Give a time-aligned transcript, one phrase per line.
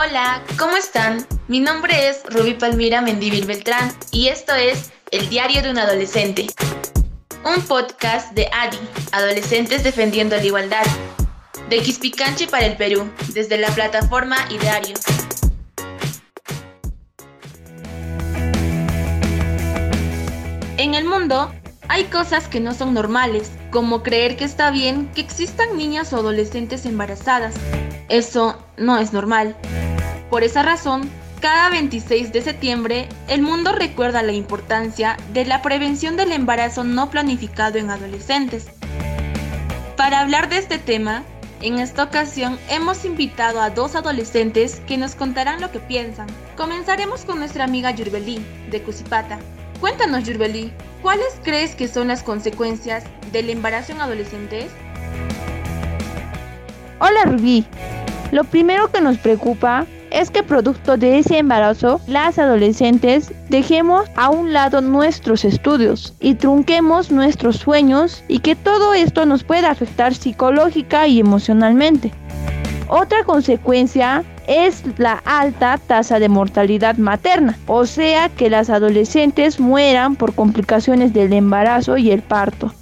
[0.00, 1.26] Hola, ¿cómo están?
[1.48, 6.46] Mi nombre es Ruby Palmira Mendivil Beltrán y esto es El Diario de un Adolescente.
[7.44, 8.78] Un podcast de ADI,
[9.10, 10.86] Adolescentes Defendiendo la Igualdad,
[11.68, 14.94] de Quispicanchi para el Perú, desde la plataforma Ideario.
[20.76, 21.52] En el mundo
[21.88, 26.18] hay cosas que no son normales, como creer que está bien que existan niñas o
[26.18, 27.56] adolescentes embarazadas.
[28.08, 29.56] Eso no es normal.
[30.30, 31.10] Por esa razón,
[31.40, 37.10] cada 26 de septiembre, el mundo recuerda la importancia de la prevención del embarazo no
[37.10, 38.66] planificado en adolescentes.
[39.96, 41.22] Para hablar de este tema,
[41.62, 46.26] en esta ocasión hemos invitado a dos adolescentes que nos contarán lo que piensan.
[46.56, 49.38] Comenzaremos con nuestra amiga Yurbelí, de Cusipata.
[49.80, 54.70] Cuéntanos, Yurbelí, ¿cuáles crees que son las consecuencias del embarazo en adolescentes?
[57.00, 57.66] Hola, Rubí.
[58.30, 64.30] Lo primero que nos preocupa es que producto de ese embarazo, las adolescentes dejemos a
[64.30, 70.14] un lado nuestros estudios y trunquemos nuestros sueños y que todo esto nos pueda afectar
[70.14, 72.12] psicológica y emocionalmente.
[72.88, 80.16] Otra consecuencia es la alta tasa de mortalidad materna, o sea que las adolescentes mueran
[80.16, 82.72] por complicaciones del embarazo y el parto.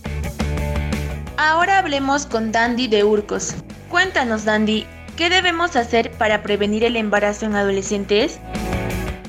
[1.37, 3.57] Ahora hablemos con Dandy de Urcos.
[3.91, 8.39] Cuéntanos, Dandy, ¿Qué debemos hacer para prevenir el embarazo en adolescentes?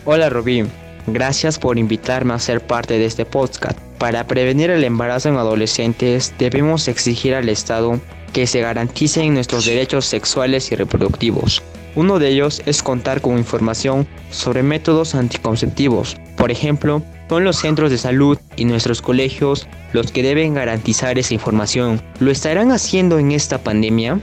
[0.04, 0.66] Hola Rubí,
[1.08, 3.80] gracias por invitarme a ser parte de este podcast.
[3.98, 8.02] Para prevenir el embarazo en adolescentes debemos exigir al Estado
[8.34, 11.64] que se garanticen nuestros derechos sexuales y reproductivos.
[11.96, 16.18] Uno de ellos es contar con información sobre métodos anticonceptivos.
[16.36, 21.34] Por ejemplo, son los centros de salud y nuestros colegios los que deben garantizar esa
[21.34, 22.02] información.
[22.20, 24.20] ¿Lo estarán haciendo en esta pandemia?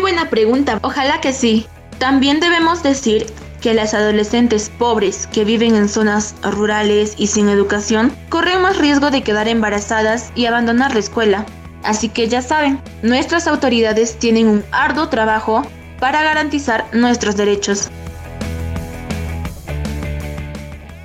[0.00, 1.66] Buena pregunta, ojalá que sí.
[1.98, 3.26] También debemos decir
[3.60, 9.10] que las adolescentes pobres que viven en zonas rurales y sin educación corren más riesgo
[9.10, 11.46] de quedar embarazadas y abandonar la escuela.
[11.84, 15.66] Así que ya saben, nuestras autoridades tienen un arduo trabajo
[15.98, 17.90] para garantizar nuestros derechos.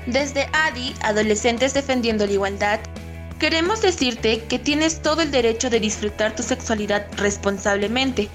[0.08, 2.80] Desde ADI, Adolescentes Defendiendo la Igualdad,
[3.40, 8.30] queremos decirte que tienes todo el derecho de disfrutar tu sexualidad responsablemente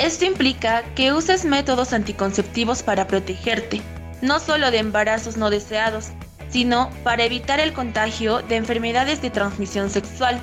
[0.00, 3.82] esto implica que uses métodos anticonceptivos para protegerte,
[4.22, 6.08] no solo de embarazos no deseados,
[6.48, 10.40] sino para evitar el contagio de enfermedades de transmisión sexual.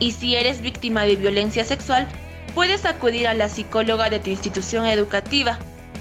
[0.00, 2.08] Y si eres víctima de violencia sexual,
[2.56, 5.60] puedes acudir a la psicóloga de tu institución educativa,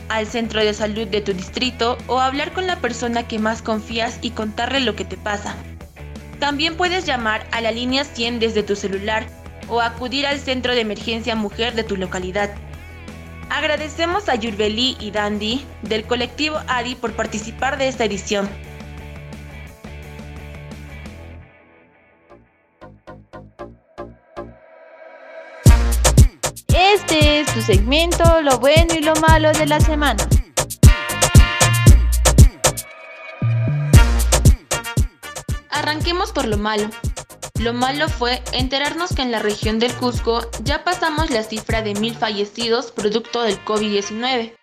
[0.09, 4.17] al centro de salud de tu distrito o hablar con la persona que más confías
[4.23, 5.55] y contarle lo que te pasa.
[6.39, 9.27] También puedes llamar a la línea 100 desde tu celular
[9.69, 12.49] o acudir al centro de emergencia mujer de tu localidad.
[13.49, 18.49] Agradecemos a Yurbeli y Dandy del colectivo ADI por participar de esta edición.
[26.67, 30.27] Este es tu segmento, lo bueno y lo malo de la semana.
[35.69, 36.89] Arranquemos por lo malo.
[37.59, 41.95] Lo malo fue enterarnos que en la región del Cusco ya pasamos la cifra de
[41.95, 44.55] mil fallecidos producto del COVID-19.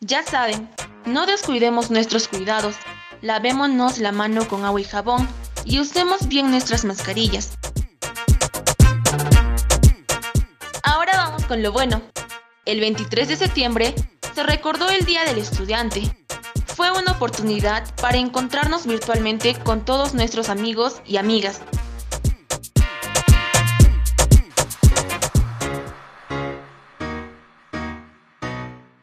[0.00, 0.68] Ya saben,
[1.04, 2.74] no descuidemos nuestros cuidados,
[3.22, 5.28] lavémonos la mano con agua y jabón
[5.64, 7.56] y usemos bien nuestras mascarillas.
[10.82, 12.02] Ahora vamos con lo bueno.
[12.64, 13.94] El 23 de septiembre
[14.34, 16.02] se recordó el Día del Estudiante.
[16.66, 21.60] Fue una oportunidad para encontrarnos virtualmente con todos nuestros amigos y amigas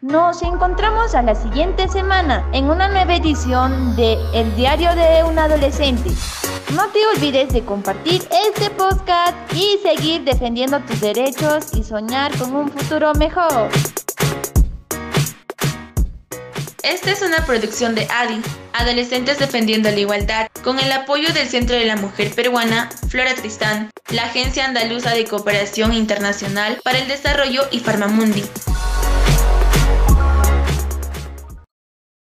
[0.03, 5.39] Nos encontramos a la siguiente semana en una nueva edición de El Diario de un
[5.39, 6.09] Adolescente.
[6.73, 12.53] No te olvides de compartir este podcast y seguir defendiendo tus derechos y soñar con
[12.53, 13.69] un futuro mejor.
[16.83, 18.41] Esta es una producción de ADI,
[18.73, 23.89] Adolescentes Defendiendo la Igualdad, con el apoyo del Centro de la Mujer Peruana, Flora Tristán,
[24.09, 28.43] la Agencia Andaluza de Cooperación Internacional para el Desarrollo y Farmamundi.